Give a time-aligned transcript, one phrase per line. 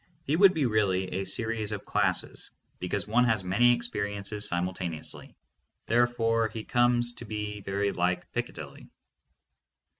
[0.25, 5.35] He would be really a series of classes, because one has many experiences simultaneously.
[5.85, 8.89] Therefore he comes to be very like Picca dilly.